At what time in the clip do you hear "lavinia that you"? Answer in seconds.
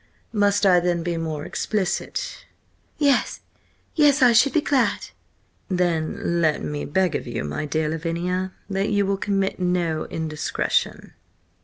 7.87-9.05